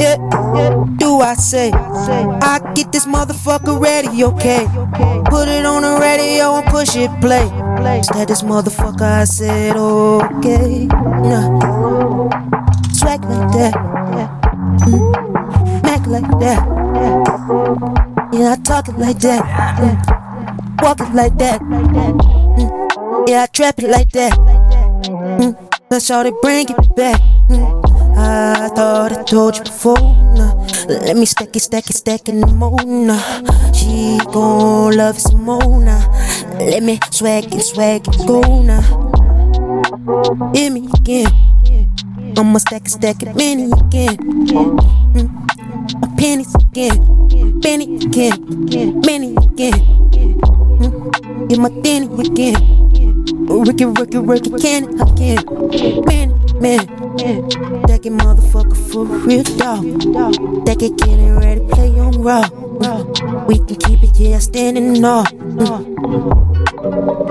[0.00, 0.16] Yeah,
[0.96, 1.70] do I say?
[1.72, 4.66] I get this motherfucker ready, okay?
[5.26, 7.48] Put it on the radio and push it play.
[7.96, 10.86] Instead, this motherfucker, I said, okay.
[10.86, 11.58] Nah.
[12.92, 13.74] Swag like that.
[14.88, 15.82] Mm.
[15.82, 16.60] Mac like that.
[18.32, 19.42] Yeah, I talk it like that.
[19.78, 20.82] Mm.
[20.82, 21.60] Walk it like that.
[21.60, 23.28] Mm.
[23.28, 24.32] Yeah, I trap it like that.
[25.08, 25.56] Mm.
[25.90, 27.20] How they bring it back.
[27.48, 27.77] Mm.
[28.18, 29.96] I thought I told you before.
[30.34, 30.54] Nah.
[30.88, 32.76] Let me stack it, stack it, stack it more.
[32.84, 33.22] Nah.
[33.72, 35.80] She gon' love some more.
[35.80, 36.02] Nah.
[36.58, 38.82] Let me swag it, swag it, go now.
[40.52, 41.30] Hear me again.
[42.36, 44.16] I'ma stack it, stack it, many again.
[44.46, 45.28] Mm.
[46.00, 49.72] My pennies again, penny again, many again.
[50.78, 51.48] Mm.
[51.48, 52.54] Get my penny again.
[53.48, 55.38] Ricky, Ricky, Ricky, can again.
[56.06, 56.28] Man,
[56.60, 59.84] man, get motherfucker for real dog.
[60.66, 62.48] That get getting ready play on raw.
[63.46, 64.94] We can keep it, yeah, standing.
[64.94, 65.24] Mm.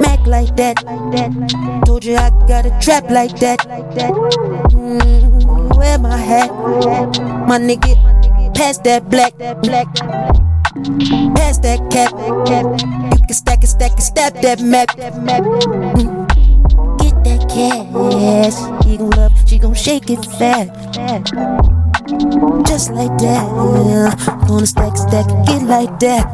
[0.02, 0.78] Mac like that.
[1.86, 3.60] Told you I got a trap like that.
[4.72, 6.52] Mm, wear my hat,
[7.48, 7.96] my nigga.
[8.56, 9.88] Pass that black, that black.
[11.36, 12.12] Pass that cap.
[13.20, 14.96] You can stack it, stack it, map.
[14.98, 16.17] That map, Mm.
[17.58, 18.58] That cash.
[18.98, 20.68] Gon' love, she gon' shake it fat.
[22.66, 23.46] Just like that.
[24.48, 26.26] Gonna stack, stack, get like that.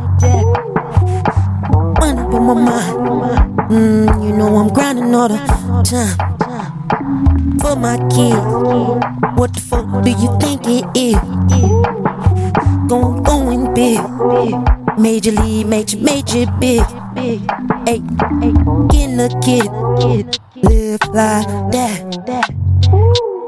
[2.00, 2.98] Money on my mind.
[3.72, 5.38] Mm, you know I'm grinding all the
[5.88, 6.18] time.
[7.60, 8.44] For my kids.
[9.38, 11.16] What the fuck do you think it is?
[12.90, 14.00] Going, going big.
[14.98, 16.84] Major league, major, major big.
[17.16, 18.00] Hey,
[18.90, 20.40] getting a kid.
[20.64, 22.00] Live like that.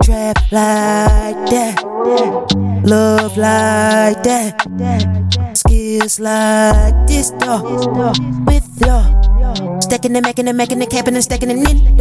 [0.04, 1.82] Trap like that.
[2.84, 4.54] Love like that.
[5.54, 7.64] Skills like this, dog.
[8.46, 9.82] With y'all.
[9.82, 11.98] Stacking and making and making and capping and stacking and in.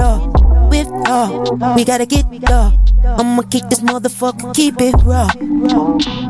[0.68, 1.74] With y'all.
[1.74, 2.74] We gotta get, dog.
[3.04, 5.28] I'ma kick this motherfucker, keep it raw.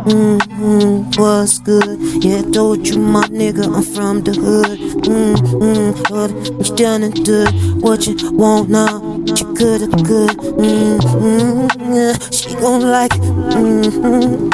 [0.05, 1.99] Mm-hmm, what's good?
[2.23, 4.79] Yeah, told you, my nigga, I'm from the hood.
[5.05, 6.31] Mm-hmm, but
[6.69, 7.49] you done it good.
[7.83, 9.01] What you want now?
[9.01, 10.37] What you could have good.
[10.61, 13.13] Mm-hmm, yeah, she gon' like.
[13.13, 14.51] Mm-hmm,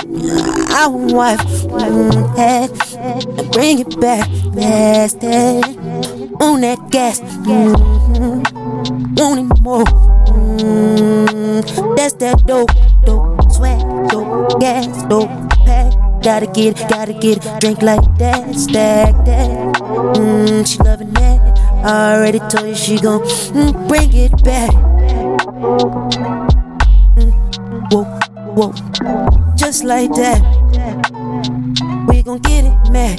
[0.72, 1.40] I want wife.
[1.40, 2.70] Mm-hmm, head,
[3.52, 5.24] bring it back, fast,
[6.40, 7.18] on that gas.
[7.20, 8.42] Mm-hmm,
[9.16, 9.84] wanting more.
[10.30, 12.70] Mm, that's that dope,
[16.30, 19.50] Gotta get it, gotta get it, drink like that, stack that.
[20.14, 21.58] Mm, she loving that.
[21.84, 24.70] I already told you she gon' mm, bring it back.
[27.18, 27.32] Mm,
[27.90, 28.04] whoa,
[28.54, 28.72] whoa,
[29.56, 30.40] just like that.
[32.06, 33.16] We gon' get it, man.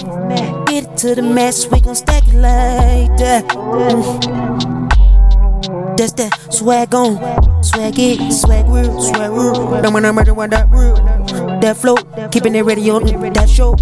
[0.67, 3.45] Get it to the max, we gon' stack it like that.
[3.49, 4.87] Mm.
[5.97, 7.17] That's that swag on,
[7.61, 9.81] swag it, swag real, swag real.
[9.81, 11.50] Don't wanna murder that real.
[11.61, 11.95] That flow,
[12.31, 13.75] keeping it ready on that show.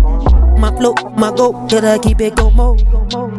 [0.60, 2.76] My flow, my go, gotta keep it go more.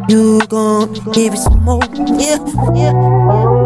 [0.09, 1.83] You gon' give it some more,
[2.19, 2.39] yeah,
[2.75, 3.60] yeah.